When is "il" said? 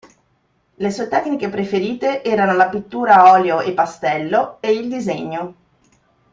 4.73-4.89